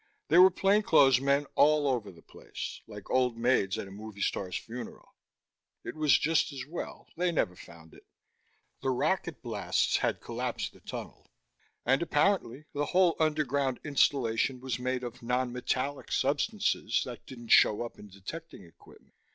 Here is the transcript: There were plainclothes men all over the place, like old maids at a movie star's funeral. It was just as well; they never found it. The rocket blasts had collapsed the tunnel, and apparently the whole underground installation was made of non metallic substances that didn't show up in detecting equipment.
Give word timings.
There 0.29 0.41
were 0.41 0.49
plainclothes 0.49 1.21
men 1.21 1.45
all 1.53 1.87
over 1.87 2.11
the 2.11 2.23
place, 2.23 2.81
like 2.87 3.11
old 3.11 3.37
maids 3.37 3.77
at 3.77 3.87
a 3.87 3.91
movie 3.91 4.23
star's 4.23 4.57
funeral. 4.57 5.13
It 5.83 5.95
was 5.95 6.17
just 6.17 6.51
as 6.51 6.65
well; 6.65 7.05
they 7.17 7.31
never 7.31 7.55
found 7.55 7.93
it. 7.93 8.07
The 8.81 8.89
rocket 8.89 9.43
blasts 9.43 9.97
had 9.97 10.19
collapsed 10.19 10.73
the 10.73 10.79
tunnel, 10.79 11.29
and 11.85 12.01
apparently 12.01 12.65
the 12.73 12.85
whole 12.87 13.15
underground 13.19 13.79
installation 13.83 14.59
was 14.59 14.79
made 14.79 15.03
of 15.03 15.21
non 15.21 15.51
metallic 15.53 16.11
substances 16.11 17.03
that 17.05 17.27
didn't 17.27 17.49
show 17.49 17.83
up 17.85 17.99
in 17.99 18.07
detecting 18.07 18.63
equipment. 18.63 19.13